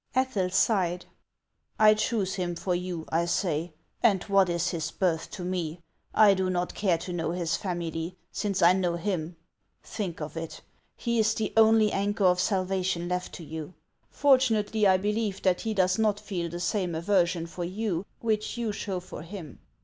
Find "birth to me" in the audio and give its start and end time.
4.89-5.79